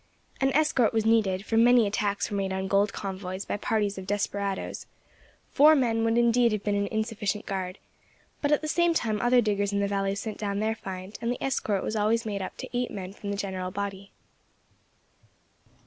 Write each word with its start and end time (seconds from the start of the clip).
An 0.41 0.51
escort 0.53 0.93
was 0.93 1.05
needed, 1.05 1.45
for 1.45 1.57
many 1.57 1.85
attacks 1.85 2.31
were 2.31 2.35
made 2.37 2.51
on 2.51 2.67
gold 2.67 2.91
convoys 2.91 3.45
by 3.45 3.55
parties 3.55 3.99
of 3.99 4.07
desperadoes; 4.07 4.87
four 5.51 5.75
men 5.75 6.03
would 6.03 6.17
indeed 6.17 6.51
have 6.53 6.63
been 6.63 6.73
an 6.73 6.87
insufficient 6.87 7.45
guard, 7.45 7.77
but 8.41 8.51
at 8.51 8.61
the 8.63 8.67
same 8.67 8.95
time 8.95 9.21
other 9.21 9.41
diggers 9.41 9.71
in 9.71 9.79
the 9.79 9.87
valley 9.87 10.15
sent 10.15 10.39
down 10.39 10.57
their 10.57 10.73
find, 10.73 11.19
and 11.21 11.31
the 11.31 11.43
escort 11.43 11.83
was 11.83 11.95
always 11.95 12.25
made 12.25 12.41
up 12.41 12.57
to 12.57 12.69
eight 12.75 12.89
men 12.89 13.13
from 13.13 13.29
the 13.29 13.37
general 13.37 13.69
body. 13.69 14.11